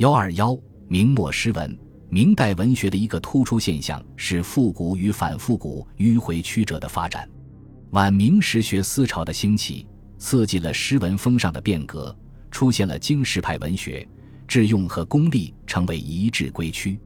[0.00, 0.58] 幺二幺，
[0.88, 1.78] 明末诗文。
[2.08, 7.28] 明代文学的一个突出现象是复古与反复古、迂回曲折的发展。
[7.90, 9.86] 晚明实学思潮的兴起，
[10.16, 12.16] 刺激了诗文风尚的变革，
[12.50, 14.08] 出现了经世派文学，
[14.48, 16.98] 致用和功利成为一致归趋。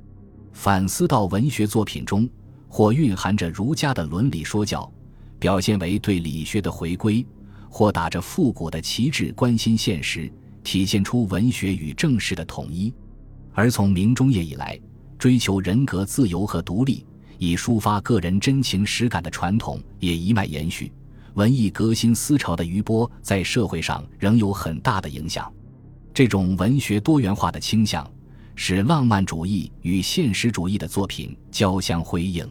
[0.53, 2.31] 反思到文学作品中，
[2.69, 4.89] 或蕴含着儒家的伦理说教，
[5.41, 7.27] 表现为对理学的回归；
[7.69, 10.33] 或打着复古的旗帜，关心现实，
[10.65, 12.93] 体现出文学与政事的统一。
[13.53, 14.77] 而从明中叶以来，
[15.17, 17.07] 追求人格自由和独立，
[17.39, 20.91] 以抒发个人真情实感的传统也一脉延续。
[21.35, 25.53] 文艺革新思潮的余波在社会上仍有很大的影响。
[26.13, 28.09] 这种文学多元化的倾向，
[28.55, 32.49] 使浪漫主义与现实主义的作品交相辉映。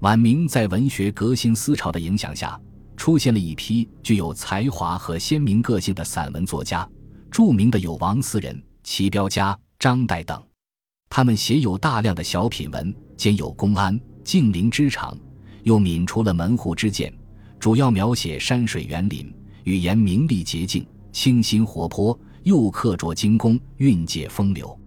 [0.00, 2.60] 晚明在文学革新思潮的影响下，
[2.96, 6.88] 出现了一批具有才华和鲜明个性的散文作家，
[7.34, 10.40] 著名的有王思仁、齐彪家、张岱等。
[11.10, 15.18] 他们写有大量的小品文，兼有公安、静陵之长，
[15.64, 17.12] 又泯除了门户之见，
[17.58, 24.78] 主要描写山水园林，语言明丽洁净、清新活泼，又刻着精工，蕴藉风流。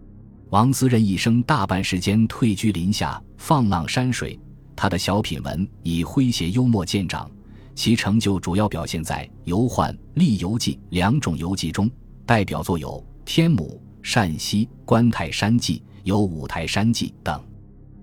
[0.49, 4.39] 王思仁一生大半时间退居林下，放浪山水。
[4.73, 7.29] 他的小品文以诙谐幽默见长，
[7.75, 11.91] 其成就主要表现在游宦、历游记两种游记中，
[12.27, 12.89] 代表作有
[13.23, 15.79] 《天母》《善溪》《观泰山记》。
[16.03, 17.41] 有《五台山记》等，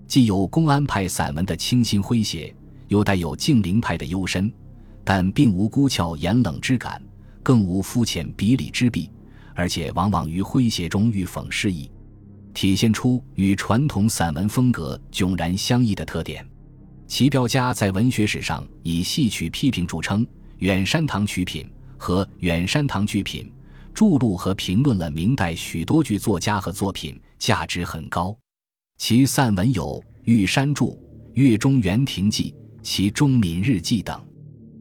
[0.07, 2.53] 既有公安派散文的清新诙谐，
[2.87, 4.51] 又带有静陵派的幽深，
[5.03, 6.99] 但并无孤峭严冷之感，
[7.43, 9.11] 更无肤浅比里之弊，
[9.53, 11.89] 而且往往于诙谐中寓讽释意，
[12.53, 16.47] 体现出与传统散文风格迥然相异的特点。
[17.07, 20.25] 齐彪家在文学史上以戏曲批评著称，
[20.57, 21.63] 《远山堂曲品》
[21.95, 23.43] 和《远山堂剧品》。
[23.95, 28.37] 著录和评论了明代许多剧作家和作品，价值很高。
[28.97, 30.89] 其散文有《玉山注》
[31.33, 34.19] 《月中园亭记》《其中闽日记》等。《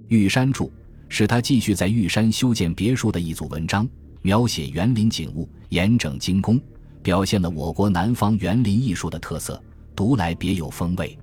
[0.08, 0.66] 玉山注》
[1.08, 3.88] 是他继续在玉山修建别墅的一组文章，
[4.22, 6.60] 描写园林景物，严整精工，
[7.00, 9.62] 表现了我国南方园林艺术的特色，
[9.94, 11.16] 读来别有风味。《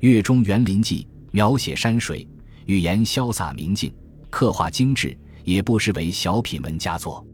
[0.00, 2.26] 月中园林记》描写山水，
[2.66, 3.94] 语言潇洒明净，
[4.28, 5.16] 刻画精致。
[5.48, 7.26] 也不失为小品文佳作。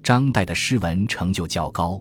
[0.00, 2.00] 张岱的诗文成就较高，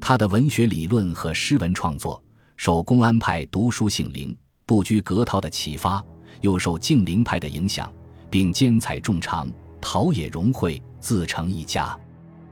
[0.00, 2.24] 他的文学理论和诗文创作
[2.56, 4.34] 受公安派读书性灵、
[4.64, 6.02] 不拘格套的启发，
[6.40, 7.92] 又受静陵派的影响，
[8.30, 9.46] 并兼采众长，
[9.78, 11.94] 陶冶融汇，自成一家。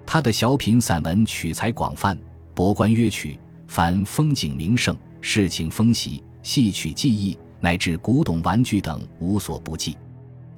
[0.04, 2.18] 他的小品散文取材广泛，
[2.54, 9.96] 博观约取，凡风景名胜、事情风习、戏曲技艺乃至古董玩具等无所不记，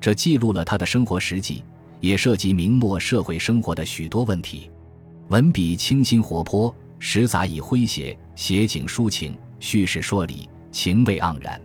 [0.01, 1.63] 这记录了他的生活实际。
[2.05, 4.71] 也涉及明末社会生活的许多问题，
[5.29, 11.59] 文笔清新活泼，时杂以诙谐，写景抒情，叙事说理，情味盎然。《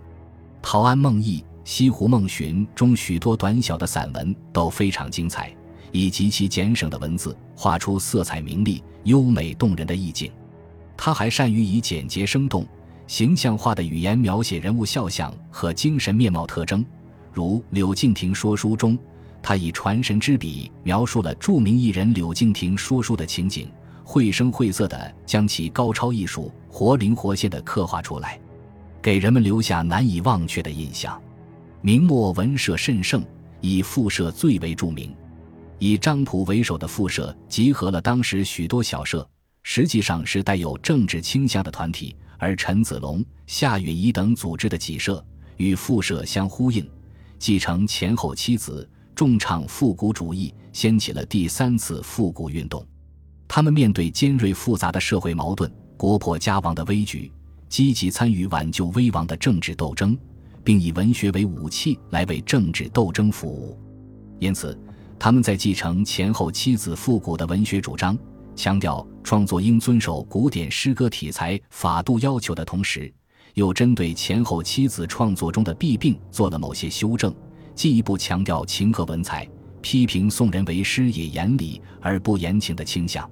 [0.62, 5.54] 陶庵梦忆》《西湖梦寻》中许多短小的散文都非常精彩，
[5.92, 10.32] 以极其简省的文字画出色彩明丽、优美动人的意境。
[10.96, 12.66] 他还善于以简洁生动、
[13.08, 16.86] 形象化的语言描写人物肖像和精神面貌特征，
[17.34, 18.98] 如《柳敬亭说书》中。
[19.42, 23.70] 他以传神之笔描述了著名艺人柳敬亭说书的情景，
[24.04, 28.40] 绘声绘色地将其高超艺术活灵活现地刻画出来，
[29.02, 31.20] 给人们留下难以忘却的印象。
[31.82, 33.24] 明末文社甚盛，
[33.62, 35.16] 以复社最为著名。
[35.80, 39.26] 以张溥为首的复社集合了当时许多小社，
[39.64, 45.26] 实际上是带有政治倾向的团体，而陈子龙、夏允彝等组织的几社
[45.56, 46.86] 与复社相呼应，
[47.38, 48.88] 继承前后妻子。
[49.20, 52.88] 重唱复古主义，掀起了第三次复古运动。
[53.50, 57.30] 他们面对尖锐复杂的社会矛盾、国破家亡的危局，
[57.68, 60.18] 积极参与挽救危亡的政治斗争，
[60.64, 63.78] 并以文学为武器来为政治斗争服务。
[64.40, 64.80] 因此，
[65.20, 68.18] 他们在继承前后妻子复古的文学主张，
[68.56, 73.14] 强调创作应遵守古典诗歌题材法度要求的同时，
[73.56, 77.36] 又针对前后妻子创作中的弊病做了某些修正。
[77.80, 79.48] 进一步强调情和文采，
[79.80, 83.26] 批评宋人为诗也言理而不言情的倾向。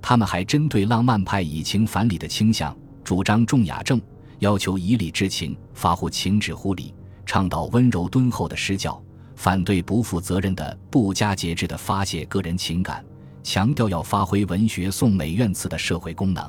[0.00, 2.72] 他们还针对浪漫派以情反理的倾向，
[3.02, 4.00] 主张重雅正，
[4.38, 6.94] 要求以理治情，发乎情止乎理，
[7.26, 9.02] 倡导温柔敦厚的诗教，
[9.34, 13.04] 反对不负责任的不加节制的发泄个人情感，
[13.42, 16.48] 强调要发挥文学颂美怨词的社会功能。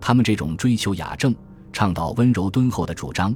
[0.00, 1.32] 他们这种追求雅正、
[1.72, 3.32] 倡导温柔敦厚的主张，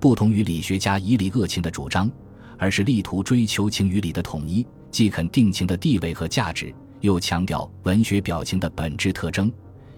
[0.00, 2.10] 不同于理学家以理恶情的主张。
[2.58, 9.50] 而是力图追求情与理的统一，既肯定情的地位和价值，又强调文学表情的本质特征，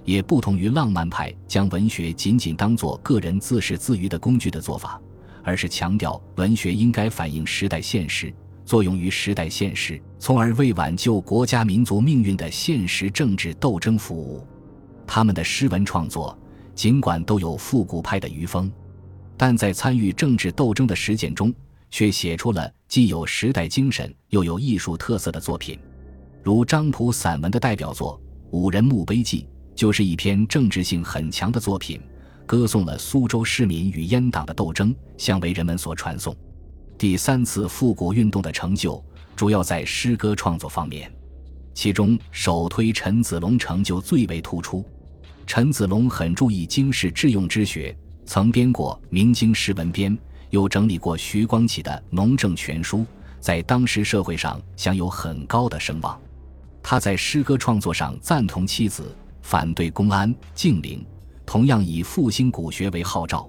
[0.05, 5.01] 也不同于浪漫派将文学仅仅当作个人自始自娱的工具的做法，
[5.43, 8.33] 而是强调文学应该反映时代现实，
[8.65, 14.47] 作用于时代现实，从而为挽救国家民族命运的现实政治斗争服务。
[15.07, 16.39] 他们的诗文创作
[16.75, 18.71] 尽管都有复古派的余风，
[19.37, 21.53] 但在参与政治斗争的实践中，
[21.91, 25.79] 却写出了既有时代精神又有艺术特色的作品，
[26.43, 28.21] 如张溥散文的代表作
[28.51, 29.43] 《五人墓碑记》。
[29.73, 31.99] 就是一篇政治性很强的作品，
[32.45, 36.37] 歌颂了苏州市民与阉党的斗争，向为人们所传颂。
[36.99, 39.03] 第三次复古运动的成就
[39.35, 41.11] 主要在诗歌创作方面，
[41.73, 44.85] 其中首推陈子龙成就最为突出。
[45.47, 47.97] 陈子龙很注意经世致用之学，
[48.27, 50.15] 曾编过《明经诗文编》，
[50.51, 52.99] 又整理过徐光启的《农政全书》，
[53.41, 56.21] 在当时社会上享有很高的声望。
[56.83, 59.17] 他在诗歌创作上赞同妻子。
[59.43, 61.05] 反对公安、敬陵，
[61.47, 63.49] 同样以复兴古学为号召，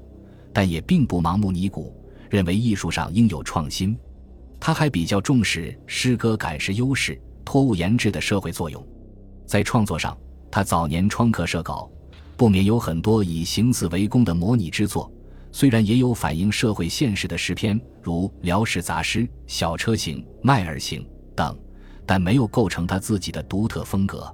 [0.53, 1.93] 但也并不盲目尼古，
[2.29, 3.95] 认为艺术上应有创新。
[4.57, 8.83] 他还比较重视诗歌感时优势、托物言志的社会作用。
[9.45, 10.17] 在创作上，
[10.49, 11.91] 他早年创客社稿，
[12.37, 15.11] 不免有很多以形似为工的模拟之作。
[15.51, 21.01] 虽然也有反映社会现实的诗篇，如《辽史杂诗》《小车行》《麦尔行》
[21.35, 21.57] 等，
[22.05, 24.33] 但没有构成他自己的独特风格。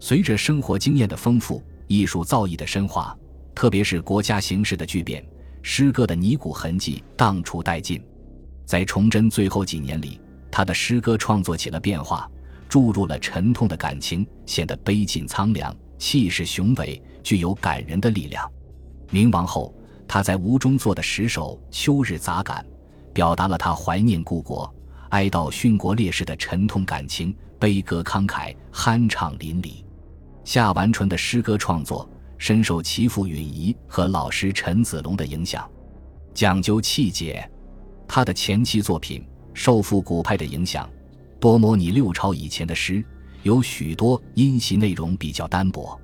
[0.00, 3.16] 随着生活经验的丰富，艺术造诣的深化，
[3.54, 5.24] 特别是国家形势的巨变，
[5.62, 8.02] 诗歌的泥古痕迹荡除殆尽。
[8.64, 10.20] 在崇祯最后几年里，
[10.50, 12.28] 他的诗歌创作起了变化，
[12.68, 18.50] 注入了沉痛的感情，显得悲尽苍凉，气势雄伟，具有感人的力量。
[19.10, 19.72] 明亡后，
[20.08, 22.64] 他在吴中作的十首《秋日杂感》，
[23.12, 24.72] 表达了他怀念故国、
[25.10, 29.84] 哀悼殉国烈士的沉痛感情，悲歌慷慨，酣畅淋漓。
[30.44, 32.08] 夏完淳的诗歌创作
[32.38, 35.68] 深受其父允仪和老师陈子龙的影响，
[36.32, 37.48] 讲究气节。
[38.06, 40.88] 他的前期作品受复古派的影响，
[41.40, 43.04] 多模拟六朝以前的诗，
[43.42, 46.00] 有许多音习内容比较单薄。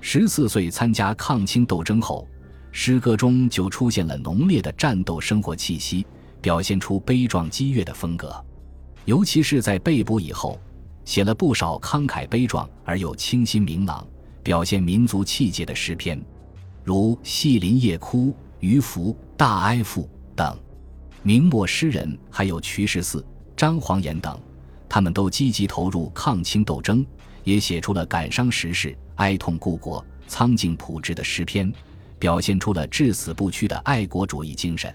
[0.00, 2.28] 十四岁参加抗清斗争后，
[2.70, 6.06] 诗歌中就出现了浓烈的战斗生活气息，
[6.40, 8.34] 表现出悲壮激越的风格，
[9.04, 10.58] 尤其是在被捕以后。
[11.04, 14.06] 写了不少慷慨悲壮而又清新明朗、
[14.42, 16.22] 表现民族气节的诗篇，
[16.84, 18.26] 如《戏林夜哭》
[18.60, 20.02] 《渔夫》《大哀赋》
[20.36, 20.54] 等。
[21.22, 23.24] 明末诗人还有瞿世四、
[23.56, 24.38] 张煌言等，
[24.86, 27.02] 他们都积极投入抗清斗争，
[27.42, 31.72] 也写出了感伤时事、哀痛故国、苍劲朴质的诗篇，
[32.18, 34.92] 表现出了至死不屈的爱国主义精神。